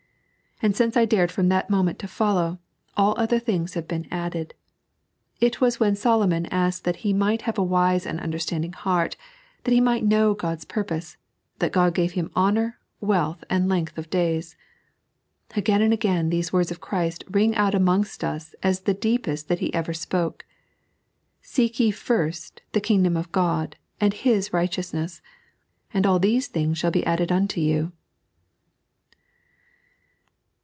[0.63, 2.59] And since I dared from that moment to follow,
[2.95, 4.53] all other things have been added.
[5.39, 9.17] It was when Solomon asked that he might have a wise and understanding heart,
[9.65, 11.17] tiiat he might know God's purpose,
[11.57, 14.55] that God gave him honour, wealth, and length of days.
[15.55, 19.73] Again and again these words of Christ ring out as amongst tbe deepest that He
[19.73, 20.45] ever spoke:"
[21.41, 25.21] Seek ye first the Kingdom of God and His righteousnees,
[25.91, 27.93] and all these things shall be added unto you."